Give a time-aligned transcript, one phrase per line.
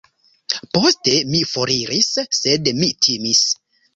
[0.77, 2.09] Poste mi foriris,
[2.39, 3.45] sed mi timis.